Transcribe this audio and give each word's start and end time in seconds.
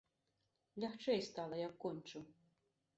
Лягчэй 0.85 1.21
стала, 1.29 1.55
як 1.67 1.73
кончыў. 1.87 2.29